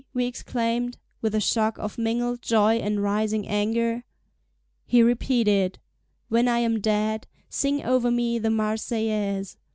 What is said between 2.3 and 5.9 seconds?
joy and rising anger. He repeated: